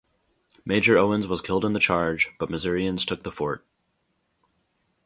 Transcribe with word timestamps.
Major 0.65 0.97
Owens 0.97 1.27
was 1.27 1.41
killed 1.41 1.63
in 1.63 1.73
the 1.73 1.79
charge, 1.79 2.31
but 2.39 2.49
Missourians 2.49 3.05
took 3.05 3.21
the 3.21 3.31
fort. 3.31 3.63